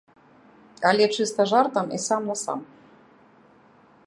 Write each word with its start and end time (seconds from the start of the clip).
Але 0.91 1.05
чыста 1.19 1.41
жартам 1.53 1.85
і 1.99 2.01
сам-насам. 2.09 2.59